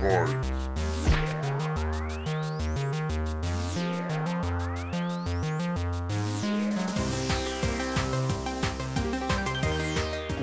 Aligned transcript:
La 0.00 0.24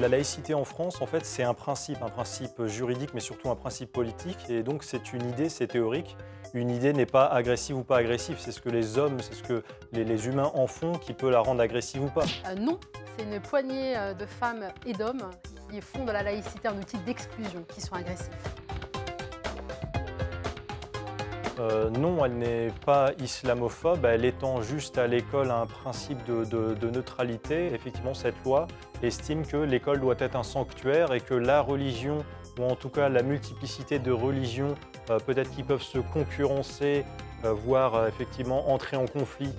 laïcité 0.10 0.54
en 0.54 0.66
France, 0.66 1.02
en 1.02 1.06
fait, 1.06 1.26
c'est 1.26 1.44
un 1.44 1.54
principe, 1.54 2.02
un 2.02 2.10
principe 2.10 2.66
juridique, 2.66 3.12
mais 3.14 3.22
surtout 3.22 3.50
un 3.50 3.56
principe 3.56 3.94
politique. 3.94 4.50
Et 4.50 4.62
donc, 4.62 4.84
c'est 4.84 5.14
une 5.14 5.26
idée, 5.30 5.48
c'est 5.48 5.68
théorique. 5.68 6.18
Une 6.54 6.70
idée 6.70 6.92
n'est 6.92 7.06
pas 7.06 7.26
agressive 7.26 7.78
ou 7.78 7.84
pas 7.84 7.98
agressive. 7.98 8.36
C'est 8.40 8.52
ce 8.52 8.60
que 8.60 8.70
les 8.70 8.98
hommes, 8.98 9.20
c'est 9.22 9.36
ce 9.36 9.44
que 9.44 9.64
les, 9.94 10.04
les, 10.04 10.28
humains 10.28 10.52
en 10.54 10.68
font 10.68 10.94
qui 10.94 11.14
peut 11.14 11.30
la 11.30 11.40
rendre 11.40 11.62
agressive 11.62 12.04
ou 12.04 12.10
pas. 12.10 12.26
Euh, 12.48 12.56
non, 12.56 12.78
c'est 13.18 13.24
une 13.24 13.40
poignée 13.40 13.98
euh, 13.98 14.14
de 14.14 14.26
femmes 14.26 14.68
et 14.86 14.92
d'hommes 14.92 15.30
qui 15.72 15.80
font 15.80 16.04
de 16.04 16.12
la 16.12 16.24
laïcité 16.24 16.68
un 16.68 16.78
outil 16.78 16.98
d'exclusion, 17.00 17.64
qui 17.74 17.80
sont 17.80 17.96
agressifs. 17.96 18.65
Euh, 21.60 21.90
non, 21.90 22.26
elle 22.26 22.38
n'est 22.38 22.72
pas 22.86 23.12
islamophobe, 23.20 24.06
elle 24.06 24.26
étend 24.26 24.62
juste 24.62 24.98
à 24.98 25.08
l'école 25.08 25.52
un 25.52 25.66
principe 25.66 26.24
de, 26.26 26.90
neutralité. 26.90 27.74
Effectivement, 27.74 28.14
cette 28.14 28.36
loi 28.44 28.68
estime 29.02 29.46
que 29.46 29.58
l'école 29.58 30.02
doit 30.02 30.16
être 30.20 30.36
un 30.36 30.44
sanctuaire 30.44 31.14
et 31.14 31.22
que 31.22 31.34
la 31.34 31.62
religion, 31.62 32.26
ou 32.60 32.64
en 32.64 32.76
tout 32.76 32.90
cas 32.90 33.08
la 33.08 33.24
multiplicité 33.24 34.00
de 34.00 34.12
religions, 34.12 34.76
euh, 35.10 35.20
peut-être 35.20 35.52
qui 35.52 35.64
peuvent 35.64 35.82
se 35.82 36.00
concurrencer, 36.00 37.06
euh, 37.46 37.54
voire 37.54 38.08
effectivement 38.08 38.72
entrer 38.72 38.98
en 38.98 39.06
conflit 39.06 39.54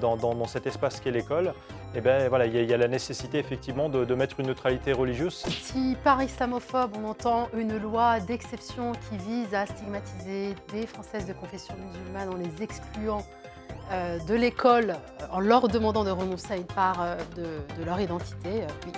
dans 0.00 0.46
cet 0.46 0.66
espace 0.66 1.00
qu'est 1.00 1.10
l'école, 1.10 1.54
eh 1.94 2.00
ben, 2.00 2.28
voilà, 2.28 2.46
il 2.46 2.54
y, 2.54 2.72
a 2.72 2.76
la 2.76 2.86
nécessité 2.86 3.38
effectivement 3.38 3.88
de, 3.88 4.14
mettre 4.14 4.38
une 4.38 4.46
neutralité 4.46 4.92
religieuse. 4.92 5.34
Si 5.34 5.96
par 6.04 6.22
islamophobe 6.22 6.92
on 6.96 7.08
entend 7.08 7.48
une 7.56 7.76
loi 7.78 8.20
d'exception 8.20 8.92
qui 8.92 9.16
vise 9.16 9.52
à 9.54 9.66
stigmatiser 9.66 10.54
des 10.72 10.86
Françaises 10.86 11.26
de 11.26 11.32
confession 11.32 11.74
musulmane 11.74 12.28
en 12.28 12.36
les 12.36 12.62
excluant 12.62 13.24
euh, 13.90 14.20
de 14.20 14.34
l'école, 14.34 14.90
euh, 14.90 15.26
en 15.32 15.40
leur 15.40 15.66
demandant 15.66 16.04
de 16.04 16.10
renoncer 16.10 16.52
à 16.52 16.56
une 16.56 16.64
part 16.64 17.02
euh, 17.02 17.16
de, 17.36 17.84
leur 17.84 18.00
identité, 18.00 18.64
oui. 18.86 18.92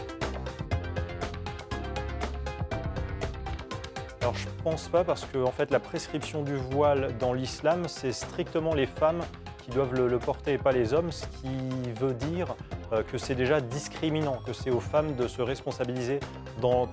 Alors 4.20 4.34
je 4.34 4.48
pense 4.62 4.88
pas 4.88 5.02
parce 5.02 5.24
que 5.24 5.38
en 5.38 5.50
fait 5.50 5.70
la 5.70 5.80
prescription 5.80 6.42
du 6.42 6.54
voile 6.54 7.16
dans 7.18 7.32
l'islam 7.32 7.88
c'est 7.88 8.12
strictement 8.12 8.72
les 8.72 8.86
femmes 8.86 9.22
qui 9.62 9.70
doivent 9.70 9.94
le, 9.94 10.18
porter 10.18 10.54
et 10.54 10.58
pas 10.58 10.72
les 10.72 10.92
hommes, 10.92 11.12
ce 11.12 11.26
qui 11.26 11.92
veut 12.00 12.14
dire 12.14 12.54
euh, 12.92 13.02
que 13.02 13.18
c'est 13.18 13.34
déjà 13.34 13.60
discriminant, 13.60 14.38
que 14.44 14.52
c'est 14.52 14.70
aux 14.70 14.80
femmes 14.80 15.14
de 15.14 15.26
se 15.26 15.42
responsabiliser 15.42 16.20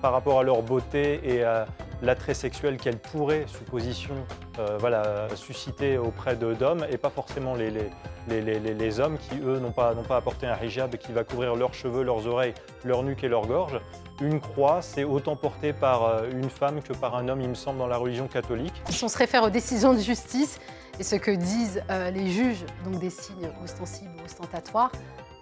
par 0.00 0.12
rapport 0.12 0.40
à 0.40 0.42
leur 0.42 0.62
beauté 0.62 1.20
et 1.22 1.44
à 1.44 1.66
l'attrait 2.02 2.34
sexuel 2.34 2.76
qu'elles 2.76 2.98
pourraient, 2.98 3.44
sous 3.46 3.64
position, 3.64 4.14
euh, 4.58 4.78
voilà, 4.78 5.28
susciter 5.34 5.98
auprès 5.98 6.36
d'hommes 6.36 6.86
et 6.90 6.96
pas 6.96 7.10
forcément 7.10 7.54
les, 7.54 9.00
hommes 9.00 9.18
qui, 9.18 9.38
eux, 9.44 9.58
n'ont 9.58 9.72
pas, 9.72 9.94
pas 9.94 10.16
apporté 10.16 10.46
un 10.46 10.56
hijab 10.62 10.96
qui 10.96 11.12
va 11.12 11.24
couvrir 11.24 11.54
leurs 11.56 11.74
cheveux, 11.74 12.02
leurs 12.02 12.26
oreilles, 12.26 12.54
leur 12.84 13.02
nuque 13.02 13.24
et 13.24 13.28
leur 13.28 13.46
gorge. 13.46 13.80
Une 14.20 14.40
croix, 14.40 14.82
c'est 14.82 15.04
autant 15.04 15.36
porté 15.36 15.72
par 15.72 16.04
euh, 16.04 16.22
une 16.30 16.50
femme 16.50 16.82
que 16.82 16.92
par 16.92 17.16
un 17.16 17.28
homme, 17.28 17.40
il 17.40 17.48
me 17.48 17.54
semble, 17.54 17.78
dans 17.78 17.86
la 17.86 17.96
religion 17.96 18.26
catholique. 18.26 18.74
Si 18.88 19.04
on 19.04 19.08
se 19.08 19.18
réfère 19.18 19.44
aux 19.44 19.50
décisions 19.50 19.94
de 19.94 19.98
justice 19.98 20.58
et 21.00 21.02
ce 21.02 21.16
que 21.16 21.30
disent 21.30 21.82
les 22.12 22.30
juges, 22.30 22.66
donc 22.84 22.98
des 23.00 23.08
signes 23.08 23.50
ostensibles 23.64 24.10
ou 24.20 24.24
ostentatoires, 24.26 24.92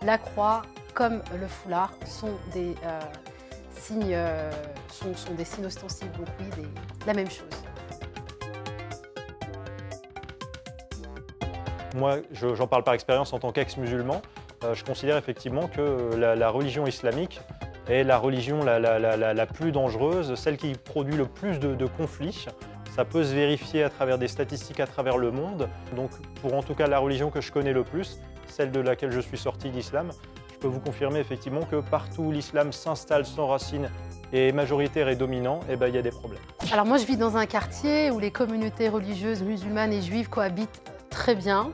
la 0.03 0.17
croix 0.17 0.63
comme 0.95 1.21
le 1.39 1.49
foulard 1.49 1.93
sont 2.07 2.31
des, 2.53 2.77
euh, 2.85 3.01
signes, 3.73 4.15
euh, 4.15 4.53
sont, 4.89 5.35
des 5.37 5.45
signes 5.45 5.67
ostensibles, 5.67 6.13
donc 6.17 6.29
oui, 6.41 6.65
la 7.07 7.13
même 7.13 7.29
chose. 7.29 7.49
Moi, 11.97 12.19
j'en 12.31 12.69
parle 12.69 12.85
par 12.85 12.95
expérience 12.95 13.33
en 13.33 13.41
tant 13.41 13.51
qu'ex-musulman. 13.51 14.23
Euh, 14.63 14.75
je 14.75 14.85
considère 14.85 15.17
effectivement 15.17 15.67
que 15.67 16.15
la, 16.15 16.51
religion 16.51 16.87
islamique 16.87 17.41
est 17.89 18.05
la 18.05 18.19
religion 18.19 18.63
la, 18.63 19.47
plus 19.47 19.73
dangereuse, 19.73 20.37
celle 20.37 20.57
qui 20.57 20.75
produit 20.75 21.17
le 21.17 21.27
plus 21.27 21.59
de 21.59 21.87
conflits. 21.87 22.47
Ça 22.99 23.05
peut 23.05 23.23
se 23.23 23.33
vérifier 23.33 23.85
à 23.85 23.91
travers 23.91 24.19
des 24.19 24.27
statistiques 24.27 24.81
à 24.81 24.87
travers 24.89 25.19
le 25.19 25.31
monde. 25.31 25.69
Donc 25.95 26.11
pour 26.43 26.55
en 26.55 26.65
tout 26.65 26.75
cas 26.75 26.89
la 26.89 26.99
religion 26.99 27.31
que 27.31 27.41
je 27.41 27.53
connais 27.53 27.73
le 27.73 27.85
plus, 27.85 28.19
celle 28.49 28.73
de 28.73 28.81
laquelle 28.81 29.13
je 29.13 29.21
suis 29.21 29.39
sorti 29.39 29.71
d'islam, 29.71 30.11
je 30.53 30.59
peux 30.59 30.67
vous 30.67 30.81
confirmer 30.81 31.21
effectivement 31.21 31.63
que 31.63 31.77
partout 31.77 32.23
où 32.23 32.33
l'islam 32.33 32.73
s'installe, 32.73 33.25
s'enracine 33.25 33.89
et 34.33 34.51
majoritaire 34.51 35.09
et 35.09 35.15
dominant, 35.15 35.61
eh 35.71 35.77
ben, 35.77 35.87
il 35.87 35.95
y 35.95 35.99
a 35.99 36.03
des 36.03 36.11
problèmes. 36.11 36.43
Alors 36.73 36.87
moi 36.87 36.97
je 36.97 37.07
vis 37.07 37.17
dans 37.17 37.37
un 37.37 37.47
quartier 37.47 38.11
où 38.11 38.19
les 38.19 38.33
communautés 38.33 38.89
religieuses 38.89 39.45
musulmanes 39.45 39.93
et 39.93 40.03
juives 40.03 40.29
cohabitent 40.29 40.83
très 41.09 41.37
bien. 41.37 41.71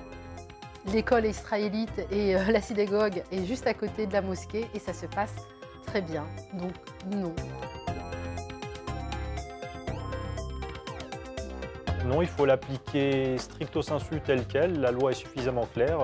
L'école 0.93 1.25
israélite 1.25 2.07
et 2.11 2.37
euh, 2.37 2.53
la 2.53 2.61
synagogue 2.61 3.23
est 3.33 3.47
juste 3.47 3.67
à 3.67 3.73
côté 3.73 4.07
de 4.07 4.13
la 4.13 4.21
mosquée 4.21 4.67
et 4.75 4.79
ça 4.79 4.93
se 4.93 5.07
passe 5.07 5.35
très 5.87 6.03
bien. 6.03 6.27
Donc 6.53 6.73
non. 7.17 7.33
Non, 12.05 12.21
il 12.21 12.29
faut 12.29 12.45
l'appliquer 12.45 13.39
stricto 13.39 13.81
sensu 13.81 14.21
tel 14.21 14.47
quel. 14.47 14.81
La 14.81 14.91
loi 14.91 15.13
est 15.13 15.15
suffisamment 15.15 15.67
claire. 15.73 15.99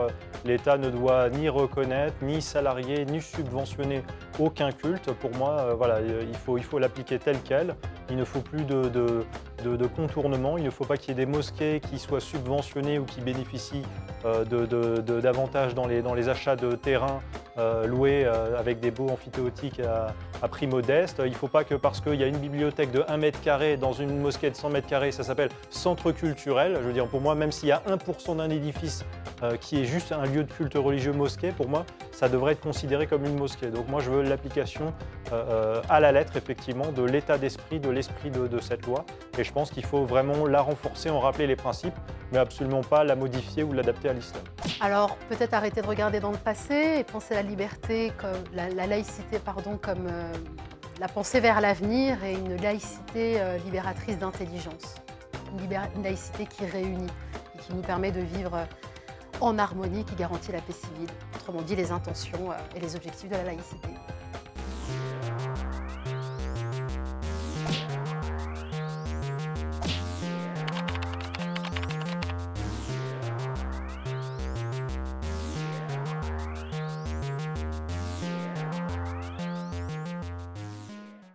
L'État 0.47 0.79
ne 0.79 0.89
doit 0.89 1.29
ni 1.29 1.49
reconnaître, 1.51 2.15
ni 2.23 2.41
salarier, 2.41 3.05
ni 3.05 3.21
subventionner 3.21 4.03
aucun 4.39 4.73
culte. 4.73 5.13
Pour 5.13 5.35
moi, 5.37 5.57
euh, 5.61 5.75
voilà, 5.75 5.99
il 6.01 6.65
faut 6.65 6.79
l'appliquer 6.79 7.19
tel 7.19 7.37
quel. 7.45 7.75
Il 8.09 8.17
ne 8.17 8.25
faut 8.25 8.41
plus 8.41 8.65
de, 8.65 8.89
de, 8.89 9.87
contournement. 9.87 10.57
Il 10.57 10.65
ne 10.65 10.71
faut 10.71 10.85
pas 10.85 10.97
qu'il 10.97 11.11
y 11.11 11.13
ait 11.13 11.27
des 11.27 11.31
mosquées 11.31 11.81
qui 11.81 11.99
soient 11.99 12.21
subventionnées 12.21 12.99
ou 12.99 13.05
qui 13.05 13.21
bénéficient 13.21 13.85
euh, 14.25 14.45
d'avantages 15.21 15.75
dans 15.75 15.87
les, 15.87 16.29
achats 16.29 16.57
de 16.57 16.73
terrains 16.73 17.21
euh, 17.21 17.40
loués 17.57 18.25
avec 18.25 18.81
des 18.81 18.91
baux 18.91 19.09
amphithéotiques 19.09 19.81
à, 19.81 20.49
prix 20.49 20.67
modeste. 20.67 21.21
Il 21.25 21.31
ne 21.31 21.37
faut 21.37 21.49
pas 21.49 21.65
que 21.65 21.75
parce 21.75 22.01
qu'il 22.01 22.15
y 22.15 22.25
a 22.25 22.27
une 22.27 22.39
bibliothèque 22.39 22.91
de 22.91 23.05
1 23.07 23.17
mètre 23.19 23.41
carré 23.41 23.77
dans 23.77 23.93
une 23.93 24.19
mosquée 24.21 24.51
de 24.51 24.57
100 24.57 24.71
mètres 24.71 24.87
carrés, 24.87 25.13
ça 25.13 25.23
s'appelle 25.23 25.51
centre 25.69 26.13
culturel. 26.13 26.77
Je 26.81 26.87
veux 26.87 26.93
dire, 26.93 27.07
pour 27.07 27.21
moi, 27.21 27.35
même 27.35 27.53
s'il 27.53 27.69
y 27.69 27.73
a 27.73 27.83
1% 27.89 28.37
d'un 28.37 28.51
édifice 28.51 29.05
qui 29.61 29.81
est 29.81 29.85
juste 29.85 30.13
un 30.13 30.25
lieu 30.25 30.45
de 30.45 30.53
culte 30.53 30.75
religieux 30.75 31.13
mosquée, 31.13 31.53
pour 31.53 31.69
moi, 31.69 31.87
ça 32.13 32.29
devrait 32.29 32.53
être 32.53 32.61
considéré 32.61 33.07
comme 33.07 33.25
une 33.25 33.37
mosquée. 33.37 33.69
Donc 33.69 33.89
moi, 33.89 34.01
je 34.01 34.11
veux 34.11 34.23
l'application 34.23 34.93
à 35.31 36.01
la 36.01 36.13
lettre, 36.13 36.37
effectivement, 36.37 36.93
de 36.93 37.03
l'état 37.03 37.39
d'esprit, 37.39 37.81
de 37.81 37.91
l'esprit 37.91 38.31
de, 38.31 38.61
cette 38.61 38.87
loi. 38.87 39.05
Et 39.39 39.45
je 39.45 39.53
pense 39.53 39.71
qu'il 39.71 39.85
faut 39.85 40.05
vraiment 40.05 40.47
la 40.47 40.61
renforcer, 40.61 41.11
en 41.11 41.21
rappeler 41.21 41.47
les 41.47 41.57
principes, 41.57 41.95
mais 42.33 42.39
absolument 42.39 42.83
pas 42.83 43.05
la 43.05 43.17
modifier 43.17 43.63
ou 43.63 43.73
l'adapter 43.73 44.09
à 44.09 44.13
l'islam. 44.13 44.43
Alors 44.81 45.17
peut-être 45.29 45.55
arrêter 45.55 45.83
de 45.83 45.87
regarder 45.87 46.21
dans 46.21 46.31
le 46.31 46.39
passé 46.39 46.97
et 46.99 47.05
penser 47.05 47.35
la 47.35 47.43
liberté, 47.43 48.13
la, 48.53 48.87
laïcité 48.87 49.39
pardon, 49.39 49.79
comme 49.81 50.07
euh, 50.09 50.33
la 51.01 51.09
pensée 51.09 51.41
vers 51.41 51.61
l'avenir 51.61 52.23
et 52.25 52.35
une 52.35 52.57
laïcité 52.57 53.41
euh, 53.41 53.59
libératrice 53.59 54.19
d'intelligence. 54.19 54.95
Une, 55.59 56.03
laïcité 56.03 56.47
qui 56.47 56.65
réunit 56.67 57.11
et 57.55 57.59
qui 57.59 57.75
nous 57.75 57.83
permet 57.83 58.13
de 58.13 58.21
vivre 58.21 58.55
euh, 58.55 58.65
en 59.41 59.59
harmonie, 59.59 60.05
qui 60.05 60.15
garantit 60.15 60.53
la 60.53 60.61
paix 60.61 60.73
civile. 60.73 61.11
Autrement 61.35 61.63
dit, 61.63 61.77
les 61.77 61.91
intentions 61.91 62.53
et 62.75 62.81
les 62.81 62.97
objectifs 62.97 63.29
de 63.29 63.37
la 63.37 63.45
laïcité. 63.45 63.89